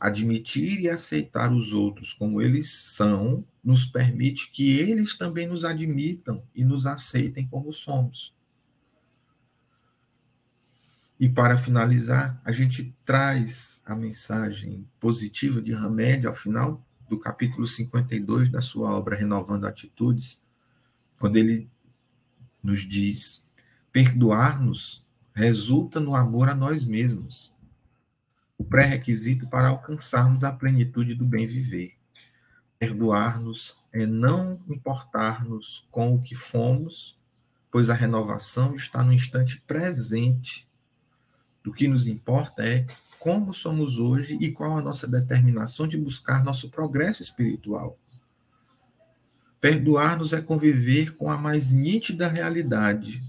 Admitir 0.00 0.80
e 0.80 0.88
aceitar 0.88 1.52
os 1.52 1.72
outros 1.72 2.12
como 2.12 2.42
eles 2.42 2.72
são 2.72 3.44
nos 3.62 3.86
permite 3.86 4.50
que 4.50 4.78
eles 4.78 5.16
também 5.16 5.46
nos 5.46 5.64
admitam 5.64 6.42
e 6.54 6.64
nos 6.64 6.86
aceitem 6.86 7.46
como 7.46 7.72
somos. 7.72 8.34
E 11.20 11.28
para 11.28 11.58
finalizar, 11.58 12.40
a 12.44 12.52
gente 12.52 12.94
traz 13.04 13.82
a 13.84 13.94
mensagem 13.94 14.86
positiva 15.00 15.60
de 15.60 15.74
Hamed 15.74 16.26
ao 16.26 16.32
final 16.32 16.87
do 17.08 17.18
capítulo 17.18 17.66
52 17.66 18.50
da 18.50 18.60
sua 18.60 18.90
obra 18.90 19.16
Renovando 19.16 19.66
Atitudes, 19.66 20.40
quando 21.18 21.36
ele 21.36 21.68
nos 22.62 22.80
diz: 22.80 23.44
perdoar-nos 23.90 25.04
resulta 25.34 26.00
no 26.00 26.14
amor 26.14 26.48
a 26.48 26.54
nós 26.54 26.84
mesmos, 26.84 27.54
o 28.56 28.64
pré-requisito 28.64 29.46
para 29.46 29.68
alcançarmos 29.68 30.44
a 30.44 30.52
plenitude 30.52 31.14
do 31.14 31.24
bem 31.24 31.46
viver. 31.46 31.96
Perdoar-nos 32.78 33.76
é 33.92 34.06
não 34.06 34.60
importar-nos 34.68 35.86
com 35.90 36.14
o 36.14 36.20
que 36.20 36.34
fomos, 36.34 37.18
pois 37.70 37.90
a 37.90 37.94
renovação 37.94 38.74
está 38.74 39.02
no 39.02 39.12
instante 39.12 39.60
presente. 39.60 40.68
O 41.66 41.72
que 41.72 41.86
nos 41.86 42.06
importa 42.06 42.64
é 42.64 42.86
como 43.18 43.52
somos 43.52 43.98
hoje 43.98 44.36
e 44.40 44.50
qual 44.50 44.78
a 44.78 44.82
nossa 44.82 45.06
determinação 45.06 45.86
de 45.86 45.96
buscar 45.96 46.44
nosso 46.44 46.70
progresso 46.70 47.22
espiritual. 47.22 47.98
Perdoar-nos 49.60 50.32
é 50.32 50.40
conviver 50.40 51.16
com 51.16 51.30
a 51.30 51.36
mais 51.36 51.72
nítida 51.72 52.28
realidade, 52.28 53.22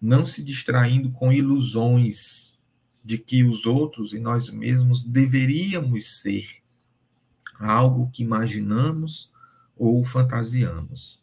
não 0.00 0.24
se 0.24 0.42
distraindo 0.42 1.10
com 1.10 1.32
ilusões 1.32 2.56
de 3.04 3.18
que 3.18 3.42
os 3.42 3.66
outros 3.66 4.12
e 4.12 4.18
nós 4.18 4.50
mesmos 4.50 5.02
deveríamos 5.02 6.20
ser 6.20 6.48
algo 7.58 8.10
que 8.10 8.22
imaginamos 8.22 9.30
ou 9.76 10.04
fantasiamos. 10.04 11.22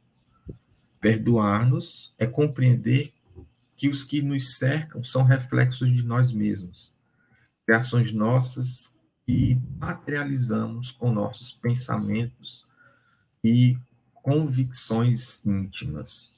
Perdoar-nos 0.99 2.13
é 2.19 2.27
compreender 2.27 3.13
que 3.75 3.89
os 3.89 4.03
que 4.03 4.21
nos 4.21 4.57
cercam 4.57 5.03
são 5.03 5.23
reflexos 5.23 5.91
de 5.91 6.03
nós 6.03 6.31
mesmos, 6.31 6.93
criações 7.71 8.11
nossas 8.11 8.93
e 9.25 9.57
materializamos 9.79 10.91
com 10.91 11.09
nossos 11.09 11.53
pensamentos 11.53 12.67
e 13.41 13.77
convicções 14.13 15.41
íntimas. 15.45 16.35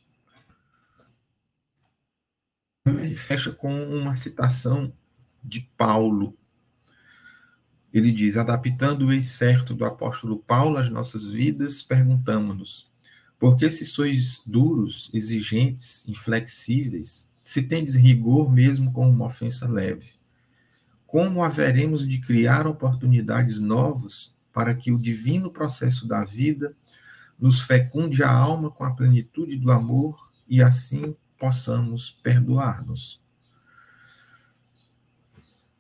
Ele 2.86 3.18
fecha 3.18 3.52
com 3.52 3.74
uma 3.74 4.16
citação 4.16 4.94
de 5.44 5.62
Paulo. 5.76 6.38
Ele 7.92 8.12
diz: 8.12 8.38
adaptando 8.38 9.08
o 9.08 9.12
ex-certo 9.12 9.74
do 9.74 9.86
apóstolo 9.86 10.38
Paulo 10.38 10.78
às 10.78 10.88
nossas 10.88 11.26
vidas, 11.26 11.82
perguntamos-nos: 11.82 12.92
por 13.40 13.58
que 13.58 13.72
se 13.72 13.86
sois 13.86 14.44
duros, 14.46 15.10
exigentes, 15.16 16.08
inflexíveis, 16.08 17.28
se 17.42 17.64
tendes 17.64 17.96
rigor 17.96 18.52
mesmo 18.52 18.94
com 18.94 19.10
uma 19.10 19.26
ofensa 19.26 19.68
leve? 19.68 20.22
Como 21.14 21.44
haveremos 21.44 22.08
de 22.08 22.20
criar 22.20 22.66
oportunidades 22.66 23.60
novas 23.60 24.36
para 24.52 24.74
que 24.74 24.92
o 24.92 24.98
divino 24.98 25.52
processo 25.52 26.08
da 26.08 26.26
vida 26.26 26.76
nos 27.40 27.62
fecunde 27.62 28.24
a 28.24 28.32
alma 28.32 28.72
com 28.72 28.84
a 28.84 28.96
plenitude 28.96 29.56
do 29.58 29.72
amor 29.72 30.32
e 30.48 30.60
assim 30.60 31.16
possamos 31.38 32.10
perdoar-nos. 32.10 33.22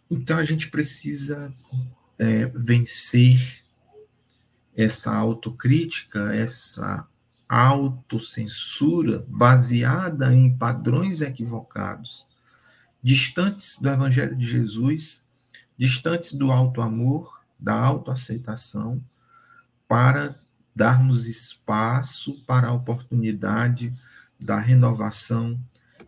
Então 0.08 0.38
a 0.38 0.44
gente 0.44 0.70
precisa 0.70 1.52
é, 2.20 2.46
vencer 2.46 3.64
essa 4.78 5.16
autocrítica, 5.16 6.32
essa 6.36 7.08
autocensura 7.50 9.26
baseada 9.28 10.32
em 10.32 10.56
padrões 10.56 11.22
equivocados, 11.22 12.28
distantes 13.02 13.80
do 13.80 13.90
Evangelho 13.90 14.36
de 14.36 14.48
Jesus, 14.48 15.23
distantes 15.84 16.32
do 16.32 16.50
alto 16.50 16.82
amor, 16.82 17.44
da 17.60 17.74
autoaceitação, 17.74 19.04
para 19.86 20.42
darmos 20.74 21.28
espaço 21.28 22.42
para 22.48 22.70
a 22.70 22.72
oportunidade 22.72 23.94
da 24.40 24.58
renovação 24.58 25.60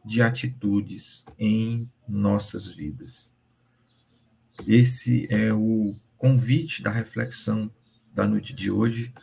de 0.05 0.21
atitudes 0.21 1.25
em 1.37 1.91
nossas 2.07 2.69
vidas. 2.69 3.35
Esse 4.65 5.27
é 5.29 5.53
o 5.53 5.93
convite 6.17 6.81
da 6.81 6.89
reflexão 6.89 7.69
da 8.13 8.25
noite 8.25 8.53
de 8.53 8.71
hoje 8.71 9.13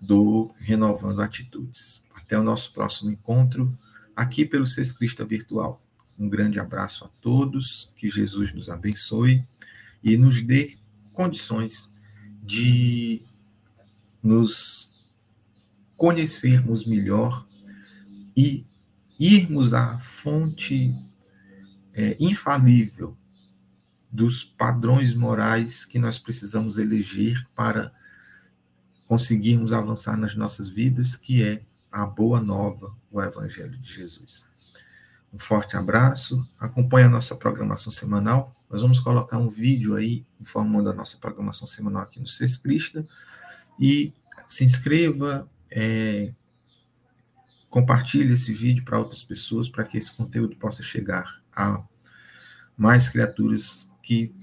do 0.00 0.54
Renovando 0.60 1.20
Atitudes. 1.20 2.04
Até 2.14 2.38
o 2.38 2.44
nosso 2.44 2.72
próximo 2.72 3.10
encontro 3.10 3.76
aqui 4.14 4.46
pelo 4.46 4.68
Seis 4.68 4.92
Cristo 4.92 5.26
Virtual. 5.26 5.82
Um 6.16 6.28
grande 6.28 6.60
abraço 6.60 7.04
a 7.04 7.08
todos, 7.20 7.90
que 7.96 8.08
Jesus 8.08 8.52
nos 8.52 8.70
abençoe 8.70 9.44
e 10.06 10.16
nos 10.16 10.40
dê 10.40 10.78
condições 11.12 11.92
de 12.44 13.22
nos 14.22 14.88
conhecermos 15.96 16.86
melhor 16.86 17.44
e 18.36 18.64
irmos 19.18 19.74
à 19.74 19.98
fonte 19.98 20.94
é, 21.92 22.16
infalível 22.20 23.16
dos 24.12 24.44
padrões 24.44 25.12
morais 25.12 25.84
que 25.84 25.98
nós 25.98 26.20
precisamos 26.20 26.78
eleger 26.78 27.44
para 27.56 27.92
conseguirmos 29.08 29.72
avançar 29.72 30.16
nas 30.16 30.36
nossas 30.36 30.68
vidas, 30.68 31.16
que 31.16 31.42
é 31.42 31.62
a 31.90 32.06
boa 32.06 32.40
nova, 32.40 32.94
o 33.10 33.20
Evangelho 33.20 33.76
de 33.76 33.92
Jesus. 33.92 34.46
Um 35.32 35.38
forte 35.38 35.76
abraço, 35.76 36.48
acompanhe 36.58 37.06
a 37.06 37.10
nossa 37.10 37.34
programação 37.34 37.92
semanal. 37.92 38.54
Nós 38.70 38.82
vamos 38.82 38.98
colocar 39.00 39.38
um 39.38 39.48
vídeo 39.48 39.96
aí 39.96 40.24
informando 40.40 40.88
a 40.88 40.94
nossa 40.94 41.18
programação 41.18 41.66
semanal 41.66 42.02
aqui 42.02 42.18
no 42.18 42.26
Seis 42.26 42.56
Crista. 42.56 43.06
E 43.78 44.14
se 44.46 44.64
inscreva, 44.64 45.48
é, 45.70 46.32
compartilhe 47.68 48.32
esse 48.32 48.52
vídeo 48.52 48.84
para 48.84 48.98
outras 48.98 49.22
pessoas, 49.22 49.68
para 49.68 49.84
que 49.84 49.98
esse 49.98 50.14
conteúdo 50.14 50.56
possa 50.56 50.82
chegar 50.82 51.42
a 51.54 51.82
mais 52.76 53.08
criaturas 53.08 53.90
que 54.02 54.34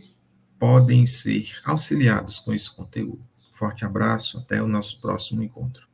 podem 0.60 1.06
ser 1.06 1.60
auxiliadas 1.66 2.40
com 2.40 2.54
esse 2.54 2.72
conteúdo. 2.72 3.26
Forte 3.52 3.86
abraço, 3.86 4.38
até 4.38 4.62
o 4.62 4.68
nosso 4.68 5.00
próximo 5.00 5.42
encontro. 5.42 5.88